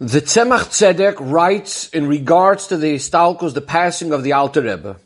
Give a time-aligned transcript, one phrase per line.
[0.00, 4.96] The Tzemach Tzedek writes in regards to the Istalkos, the passing of the Alter Rebbe,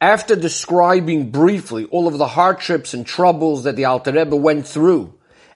[0.00, 5.14] after describing briefly all of the hardships and troubles that the Alter Rebbe went through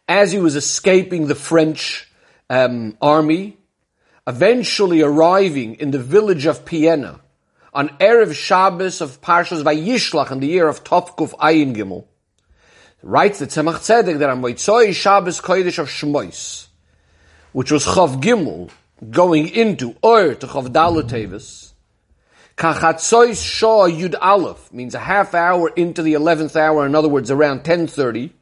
[0.08, 2.10] as he was escaping the French
[2.50, 3.58] um, army,
[4.26, 7.20] eventually arriving in the village of Piena
[7.72, 12.06] on Erev Shabbos of Parshas Vayishlach in the year of Tovkuf Ayin Gimel,
[13.04, 16.66] writes the Tzemach Tzedek that on Moitzoi Shabbos Kodesh of Shmois,
[17.54, 18.68] which was Chav Gimel,
[19.10, 21.72] going into Ur to Chav Dalet Tevis,
[22.56, 27.30] Kachatzois Shah Yud Aleph means a half hour into the eleventh hour, in other words,
[27.30, 28.32] around 10.30,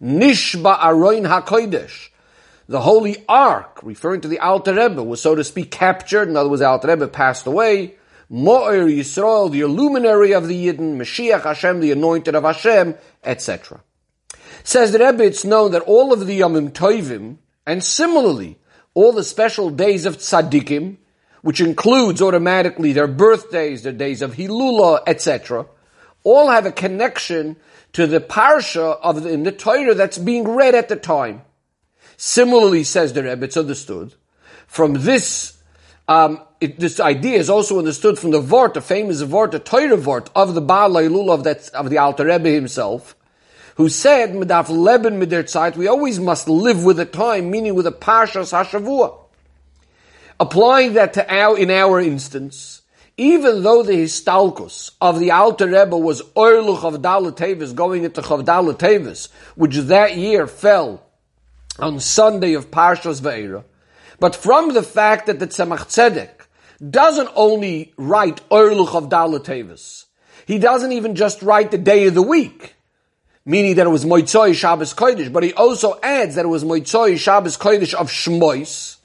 [0.00, 2.10] Nishba Aroin HaKodesh,
[2.68, 6.48] the Holy Ark, referring to the Alter Rebbe, was so to speak captured, in other
[6.48, 7.96] words, Alter Rebbe passed away,
[8.28, 13.80] Mo'er Yisrael, the illuminary of the Yidden, Mashiach Hashem, the anointed of Hashem, etc.
[14.62, 18.59] Says the Rebbe, it's known that all of the Yomim Tovim, and similarly,
[18.94, 20.96] all the special days of tzaddikim,
[21.42, 25.66] which includes automatically their birthdays, their days of Hilula, etc.,
[26.22, 27.56] all have a connection
[27.92, 31.42] to the parsha of the, in the Torah that's being read at the time.
[32.16, 34.14] Similarly, says the Rebbe, it's understood
[34.66, 35.56] from this.
[36.06, 39.96] Um, it, this idea is also understood from the Vort, the famous Vort, the Torah
[39.96, 43.16] Vort of the Baal Hilula of that of the Alter Rebbe himself,
[43.80, 47.74] who said, "Medaf leben mit der Zeit." We always must live with the time, meaning
[47.74, 49.14] with the Parshas Hashavua.
[50.38, 52.82] Applying that to our in our instance,
[53.16, 58.78] even though the histalkus of the Alter Rebbe was Orluch of Dalat going into Chavdalat
[58.78, 61.02] Tevis, which that year fell
[61.78, 63.64] on Sunday of Parshas Ve'era,
[64.18, 66.46] but from the fact that the Tzemach Tzedek
[66.90, 70.04] doesn't only write Orluch of Dalat
[70.46, 72.74] he doesn't even just write the day of the week
[73.44, 77.18] meaning that it was Moitzoi Shabbos Kodesh, but he also adds that it was Moitzoi
[77.18, 78.96] Shabbos Kodesh of Shmois.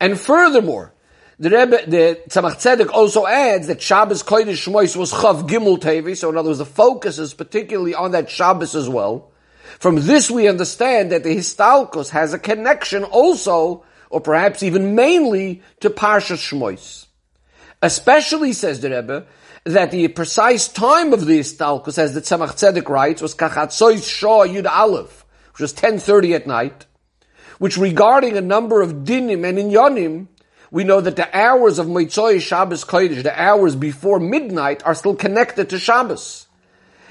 [0.00, 0.92] And furthermore,
[1.38, 6.16] the Rebbe, the Tzemach Tzedek also adds that Shabbos Kodesh Shmois was Chav Gimel Tevi,
[6.16, 9.30] so in other words, the focus is particularly on that Shabbos as well.
[9.78, 15.62] From this we understand that the Histalkos has a connection also, or perhaps even mainly,
[15.80, 17.06] to Parshas Shmois.
[17.80, 19.26] Especially, says the Rebbe,
[19.68, 24.46] that the precise time of the Istalkus, as the Tzemach Tzedek writes, was Kachatzois Shah
[24.46, 26.86] Yud Aleph, which was 10.30 at night,
[27.58, 30.28] which regarding a number of dinim and inyanim,
[30.70, 35.14] we know that the hours of Moitzoy Shabbos Kodesh, the hours before midnight, are still
[35.14, 36.46] connected to Shabbos.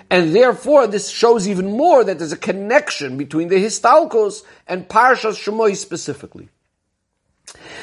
[0.09, 5.35] And therefore, this shows even more that there's a connection between the Histalkos and Parshas
[5.35, 6.49] Shemoy specifically.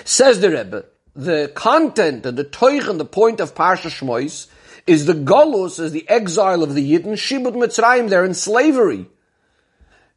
[0.04, 0.84] Says the Rebbe,
[1.14, 4.48] the content and the toich and the point of Parsha Shmois
[4.86, 9.06] is the Golus, is the exile of the Yidden, Shibut Mitzrayim, they're in slavery.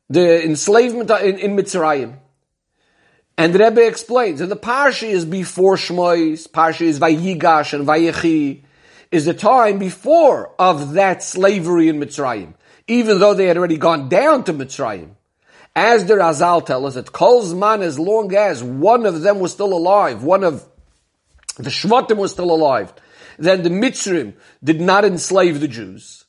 [0.09, 2.17] The enslavement uh, in, in Mitzrayim.
[3.37, 8.63] And the Rebbe explains, and the Parsha is before Shmois, Parsha is Vayigash and Vayechi,
[9.11, 12.55] is the time before of that slavery in Mitzrayim,
[12.87, 15.11] even though they had already gone down to Mitzrayim.
[15.75, 19.51] As the Razal tells us, that Kol zman, as long as one of them was
[19.51, 20.67] still alive, one of
[21.57, 22.91] the Shvatim was still alive,
[23.37, 24.33] then the Mitzrim
[24.63, 26.25] did not enslave the Jews.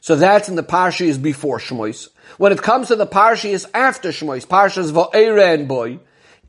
[0.00, 2.08] So that's in the Parsha is before Shmois.
[2.36, 5.98] When it comes to the Parsha is after Shmois, Parshas Va'era and Boy,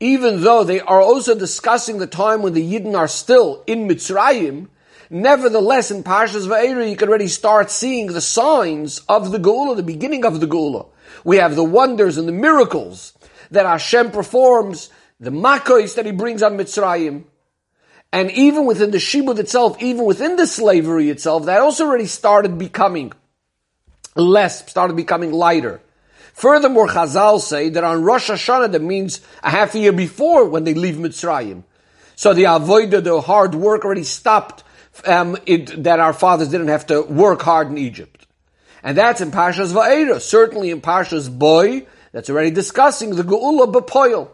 [0.01, 4.67] even though they are also discussing the time when the Yidden are still in Mitzrayim,
[5.09, 9.83] nevertheless in Parshas Va'era you can already start seeing the signs of the Gula, the
[9.83, 10.87] beginning of the Gula.
[11.23, 13.13] We have the wonders and the miracles
[13.51, 14.89] that Hashem performs,
[15.19, 17.23] the Makkos that He brings on Mitzrayim,
[18.15, 22.57] and even within the shibud itself, even within the slavery itself, that also already started
[22.57, 23.11] becoming
[24.15, 25.81] less, started becoming lighter.
[26.33, 30.63] Furthermore, Chazal say that on Rosh Hashanah, that means a half a year before when
[30.63, 31.63] they leave Mitzrayim.
[32.15, 34.63] So the avodah, the hard work already stopped,
[35.05, 38.25] um, it, that our fathers didn't have to work hard in Egypt.
[38.81, 40.21] And that's in Parshas Va'era.
[40.21, 44.29] Certainly in Parshas Boy, that's already discussing the Geula B'Poyel.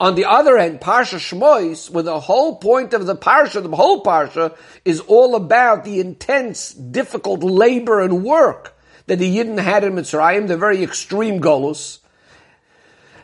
[0.00, 4.02] On the other hand, Parsha Shmois, where the whole point of the Parsha, the whole
[4.02, 8.74] Parsha, is all about the intense, difficult labor and work
[9.06, 11.98] that the Yidden had in Mitzrayim, the very extreme Golus.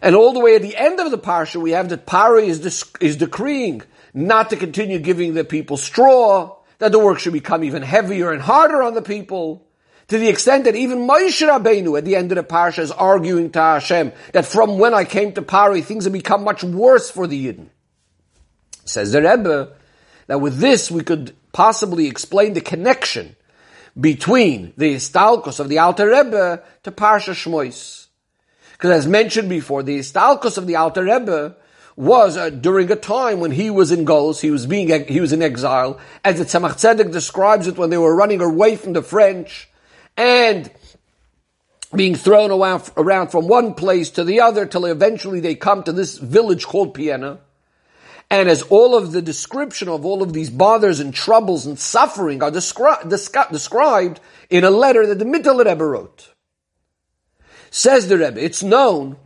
[0.02, 2.84] And all the way at the end of the Parsha, we have that Pari is,
[3.00, 3.81] is decreeing
[4.12, 8.43] not to continue giving the people straw, that the work should become even heavier and
[8.43, 9.65] harder on the people
[10.08, 13.50] to the extent that even Moshe Rabbeinu at the end of the parsha is arguing
[13.50, 17.26] to Hashem that from when I came to Pari, things have become much worse for
[17.26, 17.69] the Yidden.
[18.85, 19.73] Says the Rebbe
[20.29, 23.35] that with this we could possibly explain the connection
[23.99, 28.06] between the Istalkos of the Alter Rebbe to Parsha Shmois.
[28.73, 31.56] Because as mentioned before, the Istalkos of the Alter Rebbe
[31.97, 35.32] was uh, during a time when he was in Golos, he was being he was
[35.32, 39.03] in exile, as the Tzemach Tzedek describes it when they were running away from the
[39.03, 39.69] French
[40.16, 40.70] and
[41.94, 46.18] being thrown around, from one place to the other till eventually they come to this
[46.18, 47.38] village called Piena.
[48.28, 52.42] And as all of the description of all of these bothers and troubles and suffering
[52.42, 54.20] are descri- descri- described
[54.50, 56.32] in a letter that the Mittler Rebbe wrote.
[57.70, 59.16] Says the Rebbe, it's known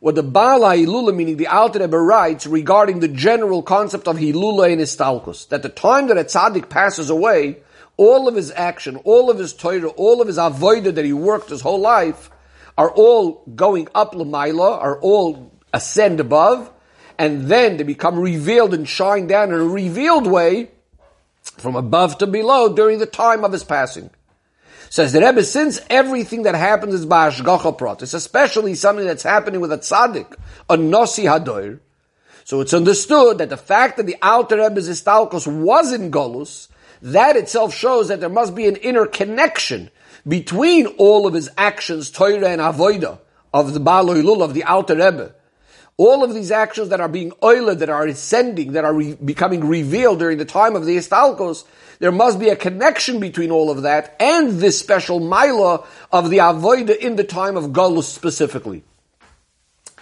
[0.00, 4.70] what the Baal Hilula, meaning the Alter Rebbe writes regarding the general concept of Hilula
[4.70, 7.58] and Istalkus, that the time that a tzaddik passes away,
[7.96, 11.50] all of his action, all of his Torah, all of his avodah that he worked
[11.50, 12.30] his whole life,
[12.76, 16.70] are all going up Lamaila, are all ascend above,
[17.18, 20.70] and then they become revealed and shine down in a revealed way
[21.42, 24.10] from above to below during the time of his passing.
[24.88, 29.60] Says the Rebbe, since everything that happens is by ba'ashgacha pratis, especially something that's happening
[29.60, 30.36] with a tzaddik,
[30.68, 31.80] a nosi hadoir,
[32.44, 36.68] so it's understood that the fact that the Alter Rebbe's istalkos was in Golus,
[37.02, 39.90] that itself shows that there must be an inner connection
[40.26, 43.18] between all of his actions, Torah and Avoida,
[43.52, 44.10] of the Baal
[44.42, 45.34] of the Alter Rebbe,
[45.96, 49.66] all of these actions that are being oiled, that are ascending, that are re- becoming
[49.66, 51.64] revealed during the time of the Istalkos,
[51.98, 56.38] there must be a connection between all of that and this special Mila of the
[56.38, 58.84] Avoida in the time of Galus specifically.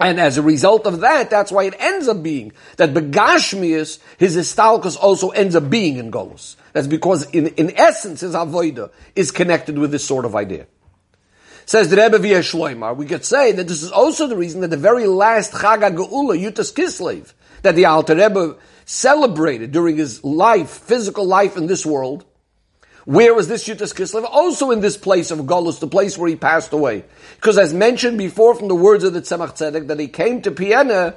[0.01, 4.35] And as a result of that, that's why it ends up being that Begashmius, his
[4.35, 6.57] Istalkos also ends up being in Galus.
[6.73, 10.67] That's because in, in essence, his Avoida is connected with this sort of idea.
[11.67, 14.69] Says the Rebbe via Shloimar, we could say that this is also the reason that
[14.69, 18.57] the very last Chag Geula, Yud Tes Kislev, that the Alter Rebbe
[18.87, 22.25] celebrated during his life, physical life in this world,
[23.05, 24.25] where was this Yud Tes Kislev?
[24.25, 27.05] Also in this place of Golus, the place where he passed away.
[27.37, 30.51] Because as mentioned before from the words of the Tzemach Tzedek, that he came to
[30.51, 31.17] Piena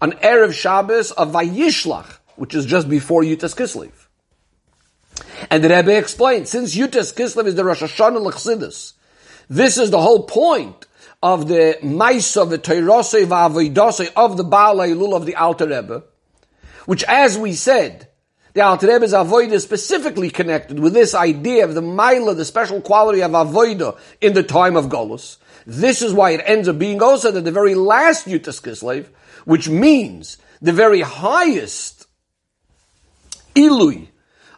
[0.00, 3.92] on Erev Shabbos of Vayishlach, which is just before Yud Tes Kislev.
[5.50, 8.92] And the Rebbe explained, since Yud Tes Kislev is the Rosh Hashanah L'chsidus,
[9.48, 10.86] this is the whole point
[11.22, 16.04] of the Maisa, the Teirosei, Va'avidosei of the Baal Elul of the Alter Rebbe,
[16.84, 18.05] which as we said,
[18.56, 22.80] the Alter Rebbe's Avodah is specifically connected with this idea of the Maila, the special
[22.80, 25.36] quality of Avodah in the time of Golus.
[25.66, 29.08] This is why it ends up being also that the very last Yud Tes Kislev,
[29.44, 32.06] which means the very highest
[33.54, 34.08] Ilui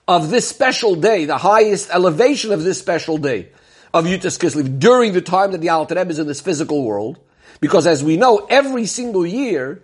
[0.06, 3.48] of this special day, the highest elevation of this special day,
[3.92, 6.84] of Yud Tes Kislev during the time that the Alter Rebbe is in this physical
[6.84, 7.18] world,
[7.60, 9.82] because as we know, every single year,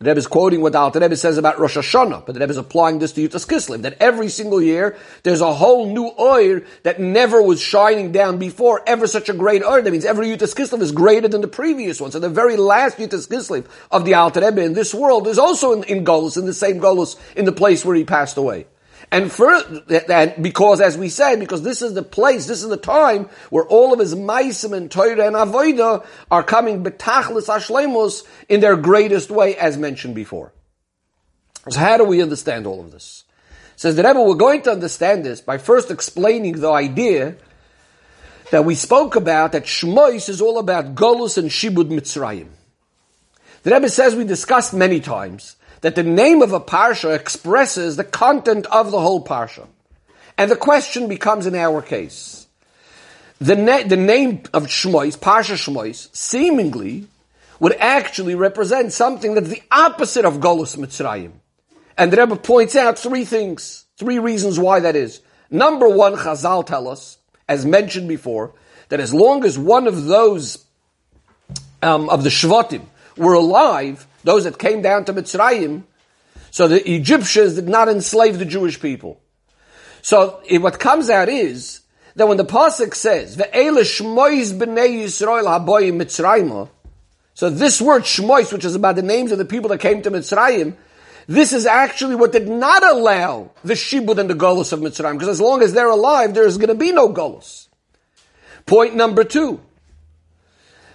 [0.00, 2.52] the Rebbe is quoting what the Alter Rebbe says about Rosh Hashanah, but the Rebbe
[2.52, 6.06] is applying this to Yud Tes Kislev, that every single year, there's a whole new
[6.18, 9.82] oir that never was shining down before, ever such a great oir.
[9.82, 12.12] That means every Yud Tes Kislev is greater than the previous one.
[12.12, 15.38] So the very last Yud Tes Kislev of the Alter Rebbe in this world is
[15.38, 18.64] also in, in Golus, in the same Golus, in the place where he passed away.
[19.12, 19.52] And for
[20.08, 23.66] and because, as we said, because this is the place, this is the time where
[23.66, 29.30] all of his maisim and Torah and avodah are coming betachlis ashlemus in their greatest
[29.30, 30.52] way, as mentioned before.
[31.68, 33.24] So, how do we understand all of this?
[33.74, 37.36] Says the Rebbe, we're going to understand this by first explaining the idea
[38.50, 42.48] that we spoke about that Shmois is all about Golus and Shibud Mitzrayim.
[43.62, 48.04] The Rebbe says we discussed many times that the name of a parsha expresses the
[48.04, 49.66] content of the whole parsha.
[50.36, 52.46] And the question becomes in our case,
[53.40, 57.06] the, na- the name of Shmois, Parsha Shmois, seemingly
[57.58, 61.32] would actually represent something that's the opposite of Golus Mitzrayim.
[61.96, 65.20] And the Rebbe points out three things, three reasons why that is.
[65.50, 67.18] Number one, Chazal tell us,
[67.48, 68.52] as mentioned before,
[68.88, 70.64] that as long as one of those
[71.82, 72.82] um, of the Shvatim
[73.16, 75.84] were alive, those that came down to Mitzrayim,
[76.50, 79.20] so the Egyptians did not enslave the Jewish people.
[80.02, 81.80] So what comes out is
[82.16, 86.68] that when the pasuk says "Ve'ele shmois b'nei Yisrael haboyim Mitzrayim,"
[87.34, 90.10] so this word shmois, which is about the names of the people that came to
[90.10, 90.74] Mitzrayim,
[91.26, 95.28] this is actually what did not allow the shibud and the golus of Mitzrayim, because
[95.28, 97.68] as long as they're alive, there is going to be no golus.
[98.66, 99.60] Point number two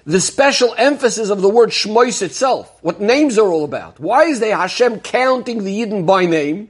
[0.06, 4.00] the special emphasis of the word Shmois itself, what names are all about.
[4.00, 6.70] Why is Hashem counting the Yidden by name?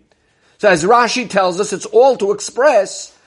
[0.57, 3.17] So as Rashi tells us, it's all to express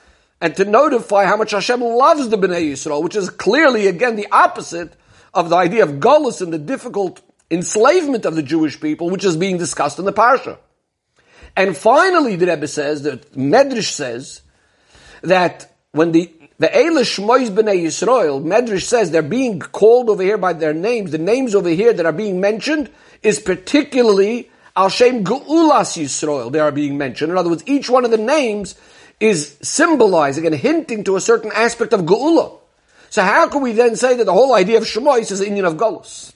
[0.41, 4.27] and to notify how much Hashem loves the Bnei Yisrael, which is clearly, again, the
[4.31, 4.93] opposite
[5.33, 9.37] of the idea of Golis and the difficult enslavement of the Jewish people, which is
[9.37, 10.57] being discussed in the Parsha.
[11.55, 14.41] And finally, the Rebbe says, that Medrash says,
[15.21, 20.37] that when the The Eila Shmois B'nai Yisrael, Medrash says they're being called over here
[20.37, 21.11] by their names.
[21.11, 22.89] The names over here that are being mentioned
[23.23, 26.51] is particularly Al Shem Ge'ulas Yisrael.
[26.51, 27.31] They are being mentioned.
[27.31, 28.75] In other words, each one of the names
[29.21, 32.59] is symbolizing and hinting to a certain aspect of Ge'ulah.
[33.09, 35.65] So how can we then say that the whole idea of Shemois is the inyan
[35.65, 36.33] of Golus?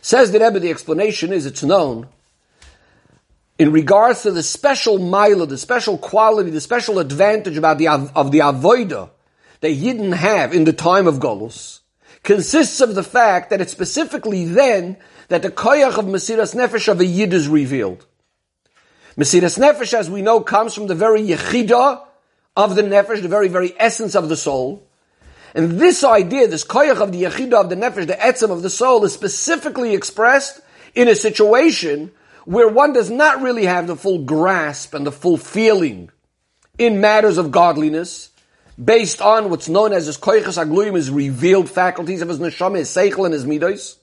[0.00, 2.08] Says the Rebbe, the explanation is it's known
[3.62, 8.32] in regards to the special mila, the special quality, the special advantage about the of
[8.32, 9.08] the avoida
[9.60, 11.78] that Yidden have in the time of Golus
[12.24, 14.96] consists of the fact that it's specifically then
[15.28, 18.04] that the koyach of Mesiras Nefesh of a Yid is revealed.
[19.16, 22.02] Mesiras Nefesh, as we know, comes from the very yechida
[22.56, 24.84] of the Nefesh, the very, very essence of the soul.
[25.54, 28.70] And this idea, this koyach of the yechida of the Nefesh, the etzem of the
[28.70, 30.60] soul, is specifically expressed
[30.96, 32.10] in a situation
[32.44, 36.10] where one does not really have the full grasp and the full feeling
[36.78, 38.30] in matters of godliness,
[38.82, 42.88] based on what's known as his koiches agluyim, his revealed faculties of his neshama, his
[42.88, 43.96] seichel and his midos,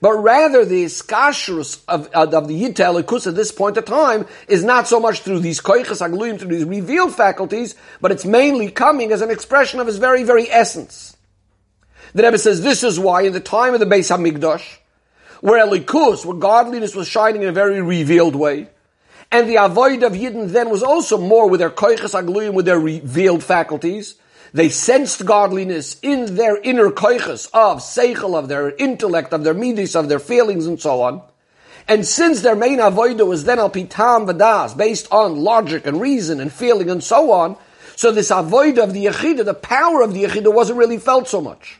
[0.00, 4.86] but rather the iskashrus of, of, the yitel at this point of time is not
[4.86, 9.22] so much through these koiches agluyim, through these revealed faculties, but it's mainly coming as
[9.22, 11.16] an expression of his very, very essence.
[12.14, 14.78] The Rebbe says this is why in the time of the Beis Hamikdash,
[15.40, 18.68] where Elokus, where godliness was shining in a very revealed way.
[19.30, 22.80] And the avoid of Yidden then was also more with their koiches agluyim, with their
[22.80, 24.14] revealed faculties.
[24.54, 29.94] They sensed godliness in their inner koiches of seichel, of their intellect, of their midis,
[29.94, 31.22] of their feelings, and so on.
[31.86, 36.40] And since their main avoida was then al pitam vadas, based on logic and reason
[36.40, 37.56] and feeling and so on,
[37.96, 41.40] so this avoida of the yechida, the power of the yechida, wasn't really felt so
[41.40, 41.78] much.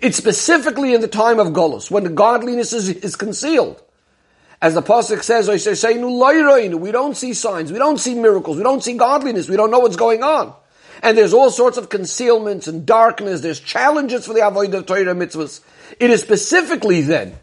[0.00, 3.82] It's specifically in the time of Golos, when the godliness is, is concealed.
[4.60, 8.94] As the Pasuk says, we don't see signs, we don't see miracles, we don't see
[8.94, 10.52] godliness, we don't know what's going on.
[11.00, 15.60] And there's all sorts of concealments and darkness, there's challenges for the Avodah Torah mitzvahs.
[16.00, 17.38] It is specifically then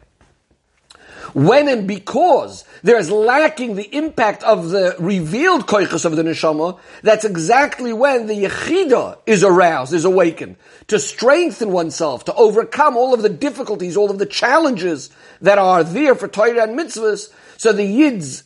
[1.35, 6.79] when and because there is lacking the impact of the revealed koiches of the neshama,
[7.03, 10.55] that's exactly when the yechida is aroused, is awakened,
[10.87, 15.09] to strengthen oneself, to overcome all of the difficulties, all of the challenges
[15.41, 18.45] that are there for Torah and mitzvahs, so the yid's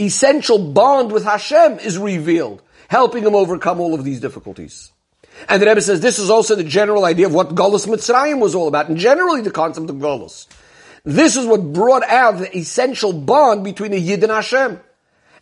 [0.00, 4.90] essential bond with Hashem is revealed, helping him overcome all of these difficulties.
[5.48, 8.56] And the Rebbe says this is also the general idea of what Golos Mitzrayim was
[8.56, 10.48] all about, and generally the concept of Golos.
[11.08, 14.78] This is what brought out the essential bond between the Yid and Hashem.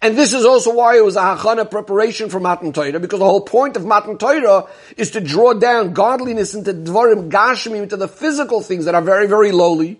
[0.00, 3.24] And this is also why it was a hachana preparation for Matan Torah, because the
[3.24, 8.06] whole point of Matan Torah is to draw down godliness into dvarim gashmi, into the
[8.06, 9.98] physical things that are very, very lowly.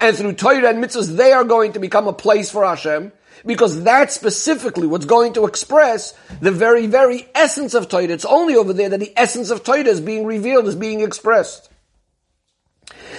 [0.00, 3.12] And through Torah and mitzvahs, they are going to become a place for Hashem,
[3.44, 8.04] because that's specifically what's going to express the very, very essence of Torah.
[8.04, 11.69] It's only over there that the essence of Torah is being revealed, is being expressed.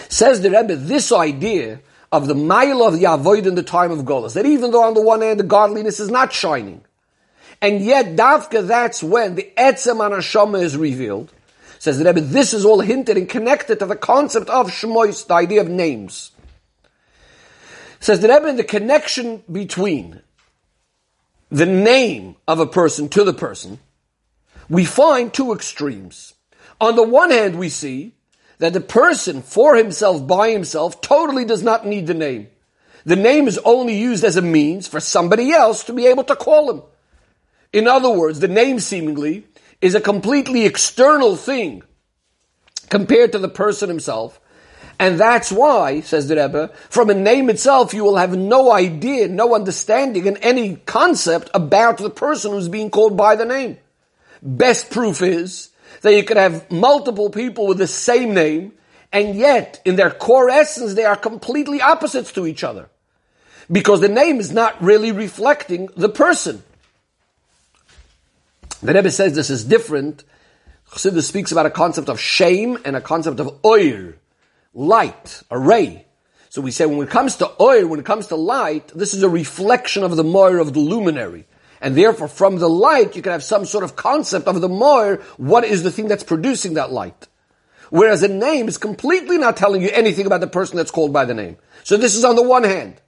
[0.10, 1.80] Says the Rebbe, this idea
[2.12, 4.94] of the mile of the avoid in the time of Golas, that even though on
[4.94, 6.84] the one hand the godliness is not shining,
[7.62, 11.32] and yet Davka, that's when the Etzem HaNeshama is revealed.
[11.78, 15.34] Says the Rebbe, this is all hinted and connected to the concept of Shemois, the
[15.34, 16.32] idea of names.
[18.00, 20.22] Says the Rebbe, the connection between
[21.50, 23.80] the name of a person to the person,
[24.70, 26.34] we find two extremes.
[26.80, 28.16] On the one hand, we see
[28.62, 32.48] that the person for himself, by himself, totally does not need the name.
[33.06, 36.36] The name is only used as a means for somebody else to be able to
[36.36, 36.84] call him.
[37.74, 39.48] In other words, the name seemingly
[39.82, 41.82] is a completely external thing
[42.88, 44.40] compared to the person himself.
[45.00, 49.28] And that's why, says the Rebbe, from a name itself, you will have no idea,
[49.28, 53.80] no understanding, and any concept about the person who's being called by the name.
[54.44, 58.74] Best proof is that you could have multiple people with the same name,
[59.12, 62.90] and yet, in their core essence, they are completely opposites to each other.
[63.72, 66.64] Because the name is not really reflecting the person.
[68.82, 70.24] The Rebbe says this is different.
[70.92, 74.18] Chassidus speaks about a concept of shame and a concept of oir,
[74.74, 76.06] light, a ray.
[76.50, 79.24] So we say when it comes to oir, when it comes to light, this is
[79.24, 81.46] a reflection of the moir of the luminary.
[81.82, 85.18] And therefore, from the light, you can have some sort of concept of the moir,
[85.38, 87.28] what is the thing that's producing that light.
[87.90, 91.26] Whereas a name is completely not telling you anything about the person that's called by
[91.26, 91.58] the name.
[91.84, 93.02] So this is on the one hand.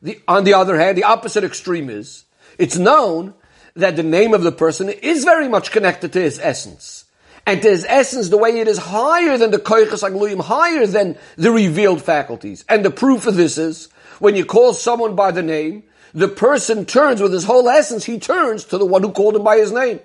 [0.00, 2.24] The, on the other hand, the opposite extreme is,
[2.58, 3.34] it's known
[3.74, 7.04] that the name of the person is very much connected to his essence.
[7.46, 11.18] And to his essence, the way it is higher than the koiches agluyim, higher than
[11.36, 12.64] the revealed faculties.
[12.68, 13.88] And the proof of this is,
[14.20, 15.82] when you call someone by the name,
[16.14, 19.44] the person turns with his whole essence, he turns to the one who called him
[19.44, 20.00] by his name.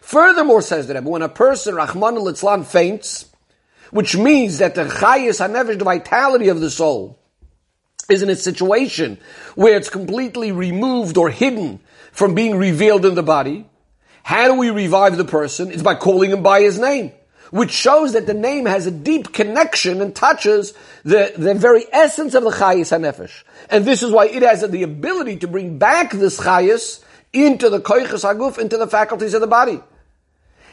[0.00, 3.26] Furthermore, says the Rebbe, when a person, Rahman al faints,
[3.90, 7.18] which means that the chayis hanefesh, the vitality of the soul,
[8.08, 9.18] is in a situation
[9.54, 11.80] where it's completely removed or hidden
[12.10, 13.66] from being revealed in the body.
[14.22, 15.70] How do we revive the person?
[15.70, 17.12] It's by calling him by his name,
[17.52, 20.72] which shows that the name has a deep connection and touches
[21.04, 23.44] the, the very essence of the chayis hanefesh.
[23.68, 27.78] And this is why it has the ability to bring back this chayis into the
[27.78, 29.80] koiches haguf, into the faculties of the body.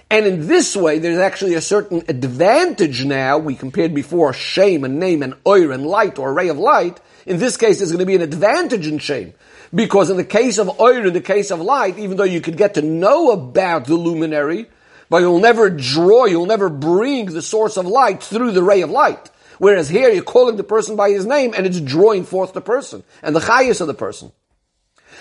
[0.09, 3.37] And in this way, there's actually a certain advantage now.
[3.37, 7.01] We compared before shame and name and oir and light or ray of light.
[7.25, 9.33] In this case, there's going to be an advantage in shame.
[9.75, 12.57] Because in the case of oir, in the case of light, even though you could
[12.57, 14.67] get to know about the luminary,
[15.09, 18.89] but you'll never draw, you'll never bring the source of light through the ray of
[18.89, 19.29] light.
[19.57, 23.03] Whereas here, you're calling the person by his name and it's drawing forth the person
[23.21, 24.31] and the chayas of the person.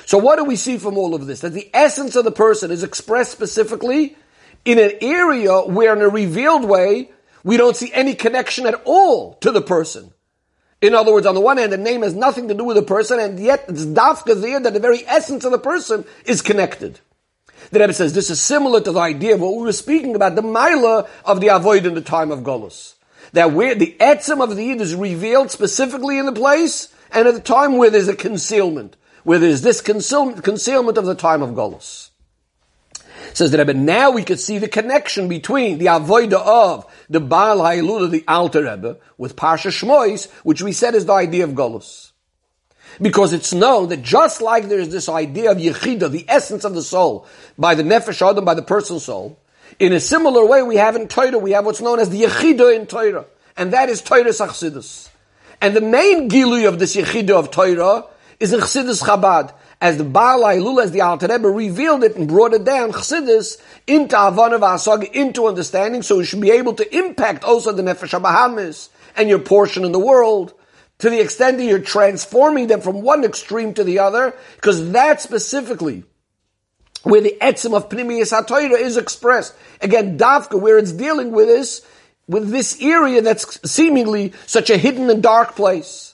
[0.07, 1.41] So what do we see from all of this?
[1.41, 4.17] That the essence of the person is expressed specifically
[4.65, 7.11] in an area where in a revealed way,
[7.43, 10.13] we don't see any connection at all to the person.
[10.81, 12.83] In other words, on the one hand, the name has nothing to do with the
[12.83, 17.01] person, and yet it's dafka there that the very essence of the person is connected.
[17.71, 20.35] The Rebbe says this is similar to the idea of what we were speaking about,
[20.37, 22.95] the mila of the avoid in the time of Golos.
[23.33, 27.35] That where the etzem of the Yid is revealed specifically in the place, and at
[27.35, 31.51] the time where there's a concealment, where there's this concealment, concealment of the time of
[31.51, 32.11] Golos.
[33.35, 37.59] Says the Rebbe, now we could see the connection between the avoida of the Baal
[37.59, 42.08] Ha'ilula, the Alter Rebbe, with Parsha Shmois, which we said is the idea of Golus.
[43.01, 46.75] Because it's known that just like there is this idea of Yechida, the essence of
[46.75, 47.27] the soul,
[47.57, 49.39] by the Nefesh Adam, by the personal soul,
[49.79, 52.75] in a similar way we have in Torah, we have what's known as the Yechida
[52.75, 53.27] in Torah,
[53.57, 55.11] and that is Toras Chassidus.
[55.61, 58.05] And the main gilui of this Yechida of Torah
[58.41, 62.27] is in Chassidus Chabad as the Baal Ha'ilula, as the Alter Rebbe revealed it and
[62.27, 66.97] brought it down, Chassidus, into Havana V'Asag, into understanding, so you should be able to
[66.97, 70.55] impact also the Nefesh HaBahamis and your portion in the world,
[70.99, 75.21] to the extent that you're transforming them from one extreme to the other, because that
[75.21, 76.05] specifically,
[77.05, 79.55] where the etzim of Pnimiyas HaTorah is expressed.
[79.81, 81.87] Again, Davka, where it's dealing with this,
[82.27, 86.08] with this area that's seemingly such a hidden and dark place.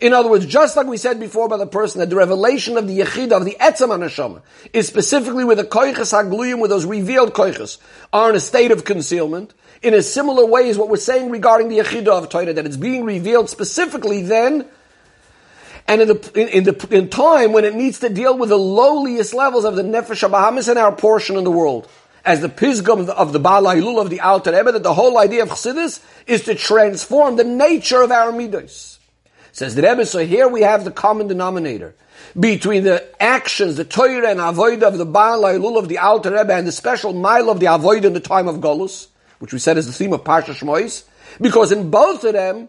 [0.00, 2.88] In other words, just like we said before by the person, that the revelation of
[2.88, 4.40] the Yechida, of the Etzem HaNeshama,
[4.72, 7.76] is specifically with the Koiches HaGluyim, with those revealed Koiches,
[8.10, 9.52] are in a state of concealment.
[9.82, 12.78] In a similar way is what we're saying regarding the Yechida of Torah, that it's
[12.78, 14.64] being revealed specifically then,
[15.86, 18.58] and in the, in, in, the, in time when it needs to deal with the
[18.58, 21.88] lowliest levels of the Nefesh HaBahamis and our portion in the world.
[22.24, 25.42] As the Pizgam of the Baal Ha'ilul of the Alter Rebbe, that the whole idea
[25.42, 28.89] of Chassidus is to transform the nature of our Midos.
[29.52, 31.94] Says the Rebbe, so here we have the common denominator
[32.38, 36.54] between the actions, the Torah and Avoid of the Baal Ha'ilul of the Alter Rebbe
[36.54, 39.08] and the special mile of the Avoid in the time of Golus,
[39.38, 41.04] which we said is the theme of Parsha Shmois,
[41.40, 42.68] because in both of them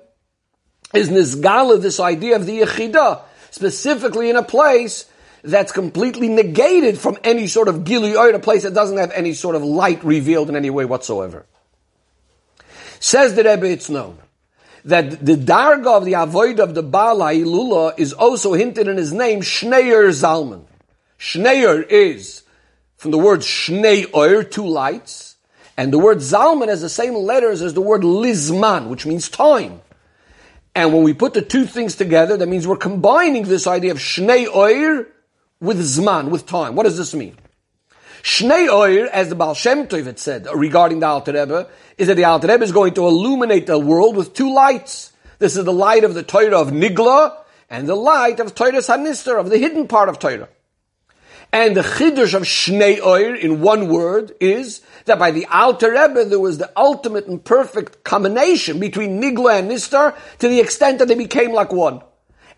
[0.94, 5.06] is Nizgala, this idea of the Yechidah, specifically in a place
[5.44, 9.56] that's completely negated from any sort of Gili a place that doesn't have any sort
[9.56, 11.46] of light revealed in any way whatsoever.
[13.00, 14.20] Says the Rebbe, it's known
[14.86, 19.14] that the darga of the avoid of the Baal Ilula is also hinted in his
[19.14, 20.66] name, Shneur Zalman.
[21.20, 22.44] Shneur is
[22.98, 25.36] from the word Shnei two lights,
[25.78, 29.82] and the word Zalman has the same letters as the word Lizman, which means time.
[30.74, 33.98] And when we put the two things together, that means we're combining this idea of
[33.98, 35.08] Shnei Oir
[35.60, 36.76] with Zman, with time.
[36.76, 37.38] What does this mean?
[38.24, 42.16] Shnei Oir, as the Baal Shem Tov had said regarding the Alter Rebbe, is that
[42.16, 45.12] the Alter Rebbe is going to illuminate the world with two lights.
[45.40, 47.36] This is the light of the Torah of Nigla
[47.70, 50.50] and the light of Torah Sanister, of the hidden part of Torah.
[51.54, 56.26] And the Chiddush of Shnei Oir, in one word, is that by the Alter Rebbe
[56.26, 61.08] there was the ultimate and perfect combination between Nigla and Nistar to the extent that
[61.08, 62.02] they became like one.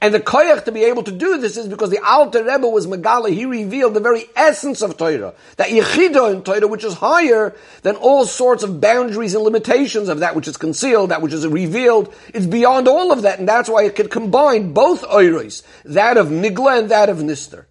[0.04, 2.88] And the koyach to be able to do this is because the Alter Rebbe was
[2.88, 5.34] Megala, he revealed the very essence of Torah.
[5.56, 10.20] That Yechidah in Torah, which is higher than all sorts of boundaries and limitations of
[10.20, 12.14] that which is concealed, that which is revealed.
[12.34, 16.28] It's beyond all of that, and that's why it could combine both Oiris, that of
[16.28, 17.68] Nigla and that of Nister.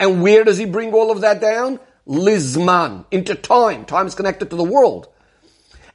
[0.00, 1.78] And where does he bring all of that down?
[2.04, 3.84] Lizman, into time.
[3.84, 5.06] Time is connected to the world.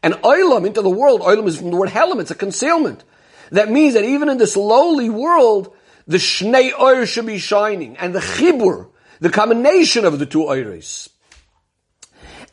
[0.01, 3.03] And Oilam, into the world, Oilam is from the word Helam, it's a concealment.
[3.51, 5.75] That means that even in this lowly world,
[6.07, 11.09] the Shnei Oir should be shining, and the Chibur, the combination of the two Oiris.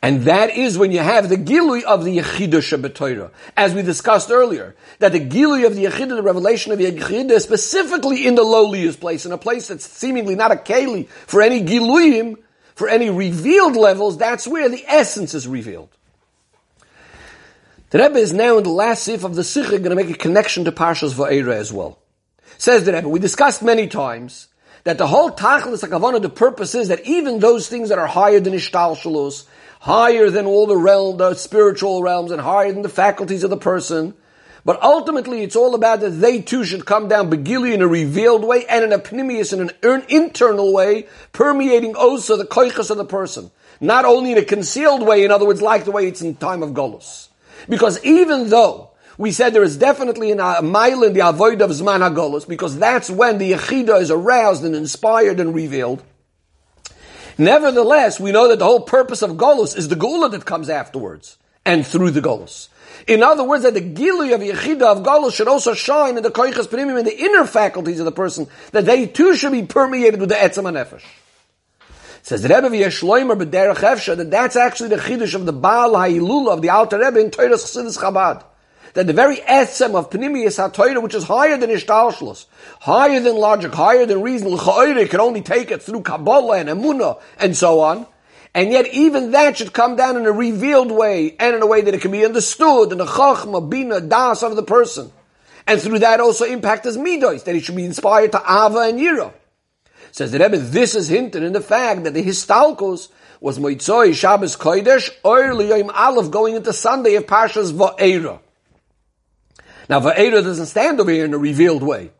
[0.01, 4.31] And that is when you have the Gilui of the Yechidah Shabbat as we discussed
[4.31, 8.43] earlier, that the Gilui of the Yechidah, the revelation of the Yechidah, specifically in the
[8.43, 12.37] lowliest place, in a place that's seemingly not a Keli for any Giluyim,
[12.75, 15.89] for any revealed levels, that's where the essence is revealed.
[17.89, 20.17] The Rebbe is now in the last sif of the sicha going to make a
[20.17, 21.99] connection to Parshas Va'era as well.
[22.59, 24.49] Says the Rebbe, we discussed many times
[24.83, 28.41] that the whole Tachlis HaKavanah, the purpose is that even those things that are higher
[28.41, 29.45] than Ishtal Shalos,
[29.79, 33.57] higher than all the realm, the spiritual realms, and higher than the faculties of the
[33.57, 34.13] person,
[34.65, 38.43] but ultimately, it's all about that they too should come down begili in a revealed
[38.43, 43.05] way and in a pnimius, in an internal way, permeating also the koichas of the
[43.05, 43.51] person.
[43.79, 46.61] Not only in a concealed way, in other words, like the way it's in time
[46.61, 47.29] of Golos.
[47.69, 51.71] Because even though we said there is definitely an, a mile in the avoid of
[51.71, 56.01] Zman HaGolos, because that's when the Yechida is aroused and inspired and revealed.
[57.37, 61.37] Nevertheless, we know that the whole purpose of Golos is the Gula that comes afterwards
[61.65, 62.69] and through the Golos.
[63.07, 66.31] In other words, that the Gili of Yechida of Galus should also shine in the
[66.31, 70.21] Koichas Pnimim, in the inner faculties of the person, that they too should be permeated
[70.21, 71.03] with the Etzem HaNefesh.
[72.23, 76.53] Says the Rebbe Yeshloimer b'derech Efsha, that that's actually the Chiddush of the Baal HaIlula
[76.53, 78.45] of the Alter Rebbe in Torah Chassidus Chabad.
[78.93, 82.45] That the very Etzem of Pnimius HaTorah, which is higher than Ishtalshlos,
[82.81, 87.21] higher than logic, higher than reason, L'cha'oire can only take it through Kabbalah and Emunah,
[87.37, 88.07] and so on,
[88.53, 91.81] and yet even that should come down in a revealed way and in a way
[91.81, 95.11] that it can be understood in the chachma, bina, das of the person.
[95.67, 98.99] And through that also impact his midos, that he should be inspired to ava and
[98.99, 99.33] yira.
[100.11, 104.57] Says the Rebbe, this is hinted in the fact that the histalkos was Moitzoi Shabbos
[104.57, 108.39] Kodesh, early Yom Aleph going into Sunday of Parshas Va'era.
[109.89, 112.11] Now Va'era doesn't stand over here in a revealed way.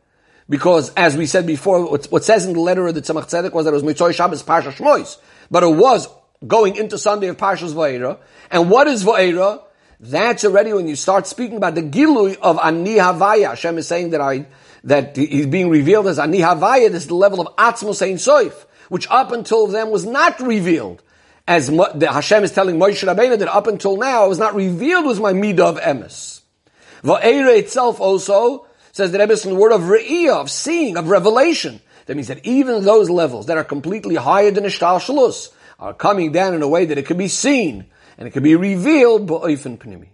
[0.49, 3.65] Because, as we said before, what, says in the letter of the Tzemach Tzedek was
[3.65, 5.19] that it was Moitzoi Shabbos Parsha Shmois.
[5.51, 6.07] But it was
[6.45, 8.17] going into Sunday of Parshas Va'era.
[8.49, 9.61] And what is Va'era?
[9.99, 13.49] That's already when you start speaking about the Gilui of Ani Havaya.
[13.49, 14.47] Hashem is saying that I,
[14.85, 16.91] that he's being revealed as Ani Havaya.
[16.91, 21.03] This is the level of Atzmos Ein Soif, which up until then was not revealed.
[21.47, 25.05] As the Hashem is telling Moshe Rabbeinu that up until now it was not revealed
[25.05, 26.38] was my Midah Emes.
[27.03, 31.81] Va'era itself also says that Emes in the word of Re'iyah, of seeing, of revelation.
[32.05, 36.31] That means that even those levels that are completely higher than Ishtal Shalus, are coming
[36.31, 37.85] down in a way that it can be seen
[38.17, 40.07] and it can be revealed, but pnimi.